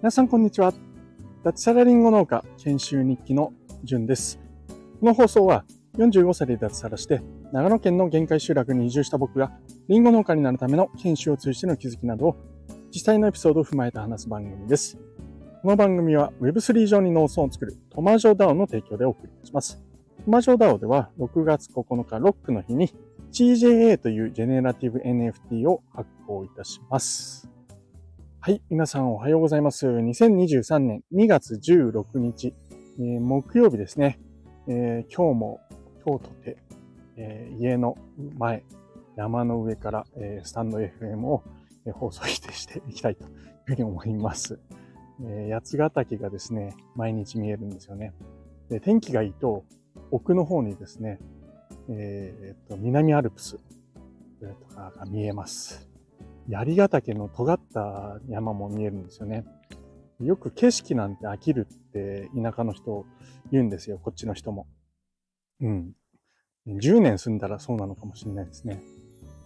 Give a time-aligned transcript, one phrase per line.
[0.00, 0.72] 皆さんこんにちは。
[1.42, 3.52] 脱サラリンゴ農家研修日記の
[3.82, 4.38] じゅんです。
[5.00, 5.64] この放送は
[5.98, 7.20] 45歳で脱サラして
[7.52, 9.50] 長野県の限界集落に移住した僕が
[9.88, 12.36] リンゴ農家になるための研修を通じての気づきなどを
[12.92, 14.98] 実際のエピソードを踏まえて話す番組です。
[15.62, 19.82] この番組は Web3 上に農村を作るトマジョ DAO の提供でお送りいたします。
[20.24, 22.94] トマジョ DAO では6月9日ロックの日に
[23.32, 27.48] CJA というジェネラティブ NFT を発行いたします。
[28.40, 28.60] はい。
[28.68, 29.86] 皆さんおはようございます。
[29.86, 32.54] 2023年2月16日、
[32.98, 34.18] えー、木曜日ですね。
[34.66, 35.60] えー、今日も
[36.04, 36.56] 今日とて、
[37.16, 37.96] えー、家の
[38.36, 38.64] 前、
[39.14, 41.44] 山の上から、えスタンド FM を、
[41.86, 43.30] え放送していきたいという
[43.66, 44.58] ふうに思います。
[45.22, 48.12] え八ヶ岳がですね、毎日見えるんですよね。
[48.70, 49.64] で天気がいいと、
[50.10, 51.20] 奥の方にですね、
[51.92, 53.58] えー、っと、南アルプス
[54.40, 55.88] とかが見えます。
[56.48, 59.44] 槍ヶ岳の尖った山も見えるんですよね。
[60.20, 63.06] よく景色なんて飽きるって田舎の人
[63.50, 64.66] 言うんですよ、こっちの人も。
[65.60, 65.92] うん。
[66.66, 68.82] 10年住んだらそうなのかもしれないですね。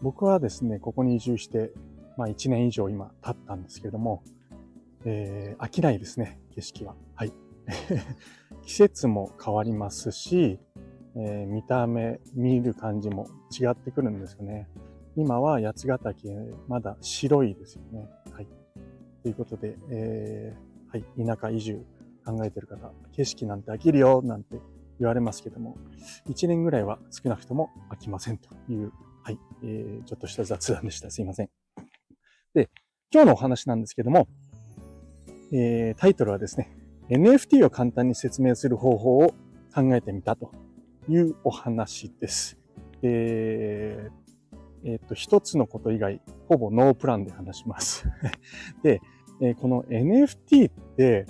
[0.03, 1.73] 僕はですね、ここに移住して、
[2.17, 4.23] まあ1年以上今経ったんですけれども、
[5.05, 6.95] えー、飽きないですね、景色は。
[7.15, 7.33] はい。
[8.67, 10.59] 季節も変わりますし、
[11.17, 14.69] えー、見た目、見る感じも違ってくるんですよね。
[15.17, 16.29] 今は八ヶ岳、
[16.69, 18.09] まだ白いですよね。
[18.33, 18.49] はい。
[19.23, 21.85] ということで、えー、はい、田舎移住
[22.25, 24.59] 考えてる方、景色なんて飽きるよ、なんて
[24.99, 25.77] 言われますけども、
[26.29, 28.93] 1年ぐらいは少なくとも飽きませんという、
[29.23, 31.11] はい、えー、ちょっとした雑談でした。
[31.11, 31.51] すいません。
[32.55, 32.71] で、
[33.13, 34.27] 今日のお話なんですけども、
[35.53, 36.77] えー、タイトルはですね、
[37.09, 39.35] NFT を簡単に説明する方法を
[39.73, 40.51] 考えてみたと
[41.09, 42.59] いうお話です。
[43.03, 44.25] えー
[44.85, 48.07] えっ、と、一つのこと以外、ほぼノープランで話します。
[48.85, 49.01] で、
[49.41, 51.27] えー、この NFT って、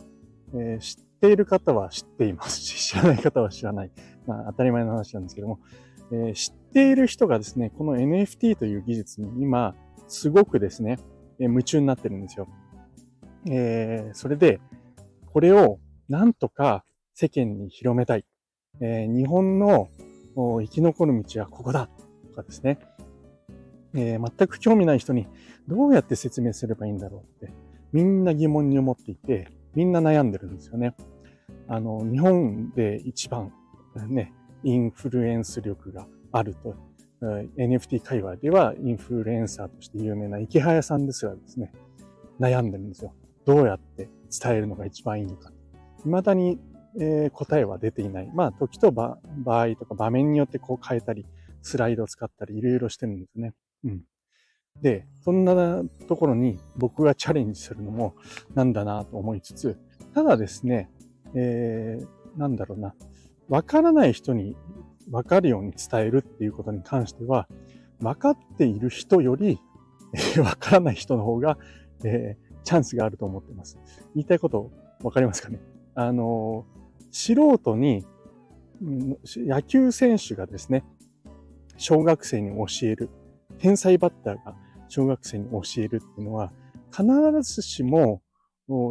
[0.55, 3.93] えー、知っている方は知っていますし、 知らない方は知らない。
[4.27, 5.61] まあ、当たり前の話なんですけども、
[6.11, 9.77] えー、知っている人がですね、この NFT という技術に今、
[10.09, 10.99] すごくですね、
[11.39, 12.49] え夢中になってるんですよ。
[13.47, 14.61] えそれで、
[15.27, 15.79] これを
[16.09, 16.85] なんとか
[17.15, 18.25] 世間に広めたい。
[18.81, 19.89] え日本の
[20.37, 21.89] 生き残る道はここだ
[22.29, 22.79] とかですね。
[23.95, 25.29] えー、全く興味ない人に
[25.69, 27.55] どうやって説明すればいいんだろうって、
[27.93, 30.95] みんな疑問に思っていて、みんな悩んでるんですよね。
[31.69, 33.53] あの、日本で一番
[34.09, 34.33] ね、
[34.65, 36.75] インフルエンス力があると、
[37.57, 41.73] NFT 界隈ではインフルエンサーとして有名な池早さんですらですね、
[42.41, 43.15] 悩んでるんですよ。
[43.45, 45.53] どうやって伝えるのが一番いいのか。
[46.05, 46.59] 未だに、
[47.01, 48.31] えー、答えは出ていない。
[48.35, 51.27] まあ、時と場合とか場面によってこう変えたり、
[51.63, 53.55] スライドを使ったりいろいろしてるんですね。
[53.85, 54.03] うん。
[54.83, 58.15] で、そんなところに僕がチャレンジするのも
[58.55, 59.79] なんだなと思いつつ、
[60.15, 60.91] ただですね、
[61.35, 62.95] えー、なんだろうな、
[63.49, 64.57] わからない人に
[65.11, 67.49] わかるように伝えるっていうことに関しては、
[68.01, 69.61] わかっている人より、
[70.13, 71.57] えー、わからない人の方が、
[72.05, 73.79] えー、チャンスがあると思ってます。
[74.15, 74.71] 言いたいこと
[75.03, 75.61] わかりますかね？
[75.95, 76.74] あのー、
[77.15, 78.05] 素人に、
[78.83, 80.85] 野球選手がですね、
[81.77, 83.09] 小学生に教える。
[83.59, 84.57] 天才バッターが
[84.89, 86.53] 小学生に教えるっていうのは、
[86.91, 87.07] 必
[87.43, 88.21] ずしも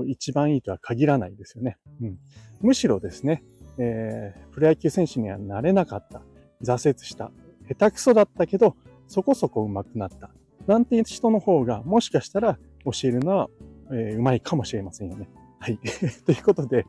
[0.08, 1.78] 一番いいとは限らないですよね。
[2.02, 2.18] うん、
[2.62, 3.44] むしろですね、
[3.78, 6.22] えー、プロ野球選手にはなれなかった、
[6.64, 7.30] 挫折した、
[7.68, 8.78] 下手くそだったけど、
[9.10, 10.32] そこそこ上手くなった。
[10.66, 13.50] なんて人の方が、もしかしたら教えるのは、
[13.92, 15.28] えー、上手いかもしれませんよね。
[15.64, 15.80] はい。
[16.26, 16.86] ということで、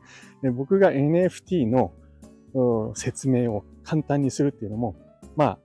[0.53, 1.93] 僕が NFT の
[2.93, 4.97] 説明を簡単にするっていうのも、
[5.37, 5.59] まあ、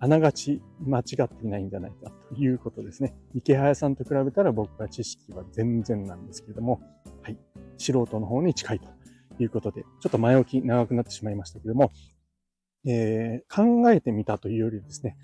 [0.00, 3.14] あながち間違っていないんじゃないかということですね。
[3.32, 6.80] 池早さんと比べたら僕は知識は全然なんですけれども、
[7.22, 7.38] はい。
[7.76, 8.88] 素人の方に近いと
[9.38, 11.92] いうことで、ちょっと前置き長くなってしまいましたけども、
[12.88, 15.16] えー、考えてみたというよりですね、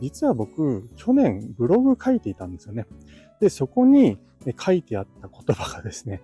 [0.00, 2.86] 実は僕、去年ブログ書いていたんですよね。
[3.40, 4.18] で、そこに
[4.58, 6.22] 書いてあった言葉がですね、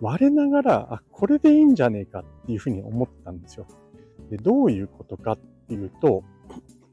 [0.00, 3.66] 我ながら、あ、これでいいんじゃねえかっていうふうに思ったんですよ。
[4.30, 6.24] で、どういうことかっていうと、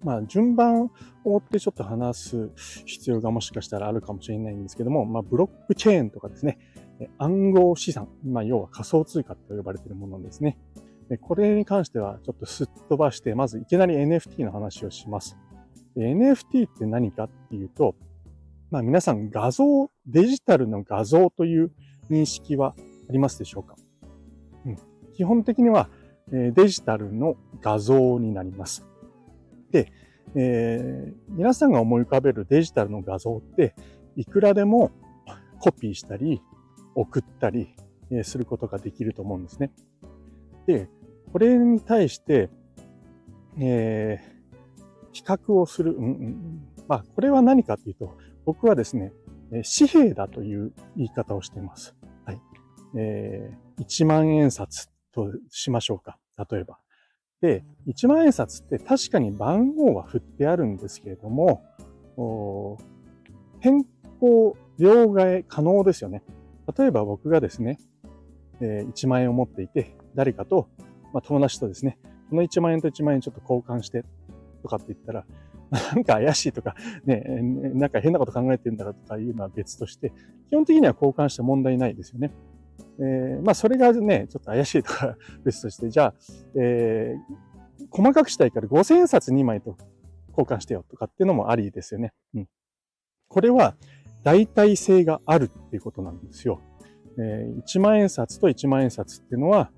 [0.04, 0.92] まあ、順番を
[1.24, 2.50] 追ってちょっと話す
[2.86, 6.60] 必要がもしかしたらあるかもしれないんですけども、まあ、ブロックチェーンとかですね、
[7.18, 10.58] 暗号資産、まあ、要は仮想通貨と呼ばれているものですね。
[11.22, 15.38] これに関してはちょっとすっ飛ばして、まずいきなり NFT の話をします。
[16.02, 17.96] NFT って何かっていうと、
[18.70, 21.72] まあ皆さん画像、デジタルの画像という
[22.10, 22.76] 認識は
[23.10, 23.76] ありますでしょうか、
[24.66, 24.78] うん、
[25.14, 25.90] 基本的には
[26.32, 28.86] デジタルの画像になります。
[29.72, 29.92] で、
[30.36, 33.74] えー、皆さんが思い浮かべるデジタルの画像って、
[34.16, 34.92] いくらでも
[35.60, 36.42] コピーしたり、
[36.96, 37.76] 送ったり、
[38.10, 39.72] えすることができると思うんですね。
[40.66, 40.90] で、
[41.32, 42.50] これに対して、
[43.60, 44.37] えー、
[45.18, 49.14] 比較をする、うんうん、まあ、これは何かというと、僕はですね、
[49.50, 51.96] 紙幣だという言い方をしています。
[52.26, 52.42] はい。
[52.96, 56.20] えー、1万円札としましょうか。
[56.52, 56.78] 例えば。
[57.42, 61.64] で、1万円札って確かに番号は振ってあるんですけれども、
[63.60, 63.84] 変
[64.20, 66.22] 更、両替可能ですよね。
[66.78, 67.80] 例えば僕がですね、
[68.62, 70.70] えー、1万円を持っていて、誰かと、
[71.12, 71.98] まあ、友達とですね、
[72.30, 74.04] この1万円と1万円ちょっと交換して
[74.68, 75.26] とかって言ったら、
[75.72, 76.76] なんか怪しいとか、
[77.06, 77.24] ね、
[77.74, 80.12] なんか変なこと考えてるんだとかいうのは別として、
[80.50, 82.32] 基本的には交換して問題ないですよね。
[83.00, 86.14] えー、まあそれがね、ちょっと怪しいとか別として、じゃあ、
[86.56, 89.78] えー、細かくしたいから5000円札2枚と
[90.38, 92.14] 交換してよとかっていうのもありですよね。
[92.36, 92.48] うん。
[93.28, 93.76] これは
[94.24, 96.62] 代替性があるっていうことなんですよ。
[97.20, 99.72] えー、1万円札と1万円札っていうのは、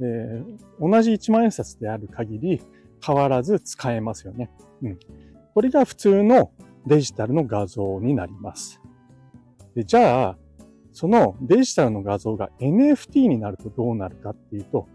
[0.00, 2.62] えー、同じ1万円札である限り
[3.04, 4.50] 変わらず使えますよね。
[4.82, 4.98] うん。
[5.54, 6.52] これが普通の
[6.86, 8.80] デジタルの画像になります。
[9.74, 10.38] でじゃあ、
[10.92, 14.88] そのデジタルの画像が NFT になるとどうなるかっていうと、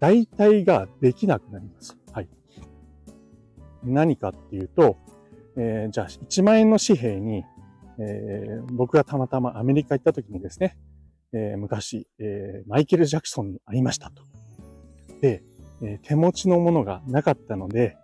[0.00, 1.96] 代替ができなくなります。
[2.12, 2.28] はい。
[3.82, 4.96] 何かっていうと、
[5.56, 7.44] えー、じゃあ1万円の紙幣に、
[7.98, 10.76] えー、僕がたまたまアメリカ行った時にですね、
[11.32, 14.22] えー、昔、えー、マイケル・ジャクソンに会いましたと。
[15.20, 15.42] で、
[15.84, 17.96] え、手持ちのものがなかったので、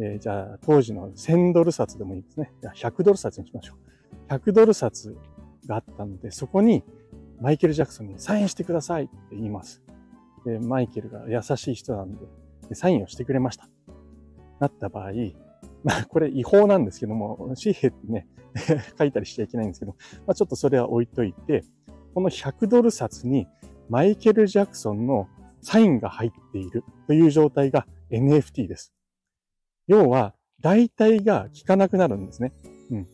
[0.00, 2.52] えー、じゃあ当時の1000ドル札でもいいですね。
[2.60, 3.74] じゃあ100ドル札にしましょ
[4.28, 4.32] う。
[4.32, 5.16] 100ドル札
[5.66, 6.84] があったので、そこに
[7.40, 9.82] マイケル・ジャクソンにサインしてくださいって言います。
[10.44, 12.18] で、マイケルが優しい人なんで、
[12.68, 13.68] でサインをしてくれました。
[14.60, 15.12] なった場合、
[15.84, 18.26] まあこれ違法なんですけども、紙幣ってね、
[18.98, 19.96] 書いたりしちゃいけないんですけど、
[20.26, 21.64] まあちょっとそれは置いといて、
[22.14, 23.46] この100ドル札に
[23.88, 25.28] マイケル・ジャクソンの
[25.62, 28.92] サインが入っているという状態が NFT です。
[29.86, 32.52] 要は、代替が効かなくなるんですね。
[32.90, 33.06] うん。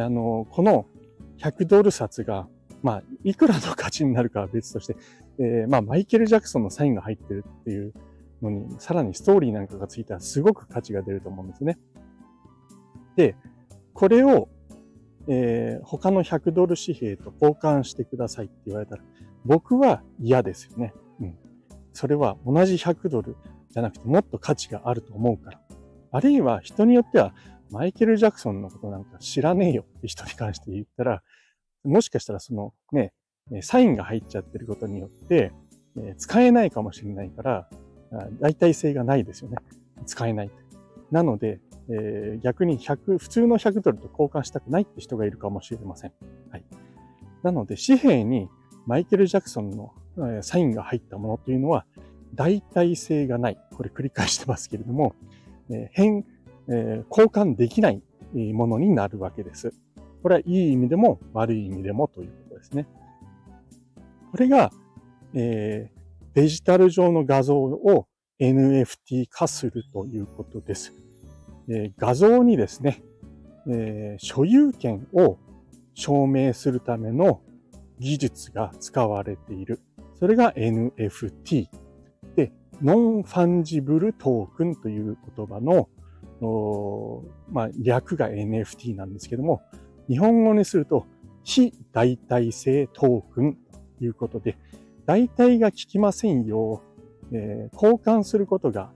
[0.00, 0.86] あの、この
[1.38, 2.48] 100ドル札が、
[2.82, 4.96] まあ、いくらの価値になるかは別として、
[5.38, 7.92] えー、まあ、マイケル・ジャクソンのサインが入ってるっていう
[8.40, 11.78] のに、さらにストーリーなんかがついたらすごく価値が出ると思うんですね。
[13.16, 13.36] で、
[13.92, 14.48] これを
[15.26, 19.02] えー、他の100ドル紙幣と交換してくださいって言われたら、
[19.44, 20.94] 僕は嫌ですよね。
[21.94, 23.36] それは同じ100ドル
[23.70, 25.60] じゃなくてもっと価値があると思うから。
[26.12, 27.34] あるいは人によっては、
[27.70, 31.22] マイケル・ジャクソンのことなんか知らねえよって人に関して言ったら、
[31.82, 33.12] もしかしたらそのね、
[33.62, 35.52] サインが入っちゃってることによって、
[36.18, 37.68] 使えないかもしれないから、
[38.40, 39.56] 代替性がないですよね。
[40.06, 40.50] 使えない。
[41.10, 46.12] なので、えー、逆に100、普通の100ドルと交換したくないって人がいるかもしれません。
[46.50, 46.64] はい。
[47.42, 48.48] なので、紙幣に
[48.86, 49.92] マイケル・ジャクソンの、
[50.42, 51.86] サインが入ったものというのは、
[52.34, 53.58] 代替性がない。
[53.76, 55.14] これ繰り返してますけれども、
[55.70, 56.24] えー、変、
[56.68, 58.02] え、交換できない
[58.52, 59.72] ものになるわけです。
[60.22, 62.86] これはいい意味でも悪い意味でもということですね。
[64.30, 64.72] これが、
[65.34, 68.06] えー、デジタル上の画像を
[68.40, 70.92] NFT 化するということです。
[71.68, 73.02] え画像にですね、
[73.68, 75.38] え所有権を
[75.94, 77.40] 証明するための
[78.00, 79.80] 技術が使われている。
[80.24, 81.68] それが NFT。
[82.34, 82.50] で、
[82.80, 85.90] ノンファンジブルトークンという言葉の、
[87.50, 89.60] まあ、略が NFT なんですけども、
[90.08, 91.04] 日本語にすると
[91.42, 93.58] 非代替性トークン
[93.98, 94.56] ということで、
[95.04, 96.80] 代替が効きませんよ、
[97.30, 98.92] えー、交換することが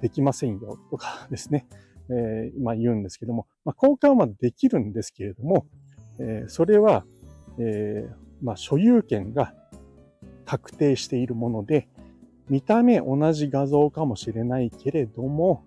[0.00, 1.66] できませんよとかですね、
[2.10, 5.66] えー、ま言うんですけども、まあ、交換はできるんですけれども、
[6.20, 7.04] えー、それは、
[7.58, 9.54] えー、まあ所有権が
[10.44, 11.88] 確定しているもので、
[12.48, 15.64] 見た目同じ画像かもしれないけれども、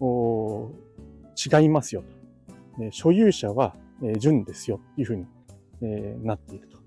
[0.00, 2.84] 違いますよと。
[2.84, 5.26] え所有者は、え純ですよっていうふうに、
[5.82, 6.78] えなっていると。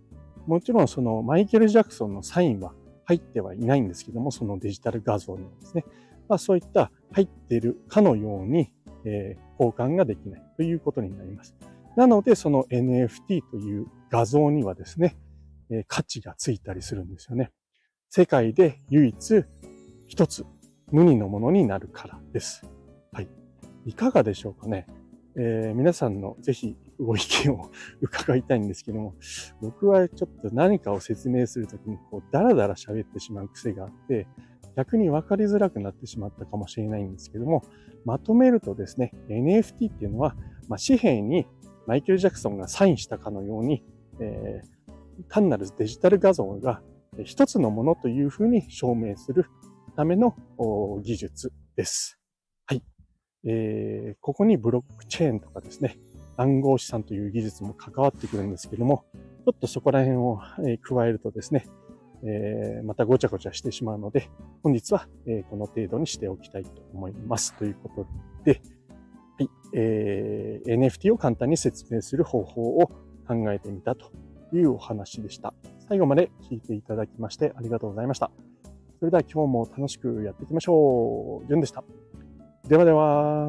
[0.48, 2.74] もちろんそのマイケル・ジャクソンのサインは
[3.06, 5.86] 入ってはいないんですけども、そのデジタル画像にはですね。
[6.28, 8.72] まあ、そういった入っているかのように、
[9.04, 11.56] え、交換ができないということになります。
[11.96, 15.18] なので、その NFT という画像にはですね、
[15.72, 17.52] え、価値がついたりするんですよね。
[18.10, 19.46] 世界で唯一
[20.08, 20.46] 一つ
[20.92, 22.70] 無二のものになるからです。
[23.14, 23.30] はい。
[23.86, 24.86] いかがでしょうかね。
[25.38, 29.16] えー、皆さんのぜひご意見を伺いたいんですけども、
[29.62, 34.28] 僕はちょっと何かを説明するときにこうダラダラ喋ってしまう癖があって、
[34.76, 37.64] 逆に分かりづらくなってしまったかもしれないんですけども、
[38.06, 40.36] まとめるとですね、NFT っていうのは、
[40.68, 41.46] まあ、紙幣に
[41.88, 43.84] マイケル・ジャクソンがサインしたかのように、
[44.20, 44.81] えー、
[45.30, 46.82] 単なるデジタル画像が
[47.26, 49.46] 一つのものというふうに証明する
[49.96, 50.36] ための
[51.04, 52.20] 技術です。
[52.66, 52.84] はい。
[53.46, 55.98] えー、ここにブロックチェーンとかですね、
[56.38, 60.40] 暗号資産という技術も関わってくるんですけども、ちょっとそこら辺を
[60.82, 61.66] 加えるとですね、
[62.24, 64.30] えー、またごちゃごちゃしてしまうので、
[64.64, 67.56] 本日は、えー、この程度にしておきたいと思います。
[67.56, 68.08] ということ
[68.46, 68.62] で、
[69.38, 72.88] はい、えー、NFT を簡単に説明する方法を
[73.28, 74.12] 考えてみたと
[74.58, 75.54] いうお話でした。
[75.88, 78.32] 最後まで聞いていただきましてありがとうございました。
[79.00, 81.48] それでは今日も楽しくやっていきましょう。
[81.48, 81.84] じゅんでした。
[82.68, 83.48] ではでは。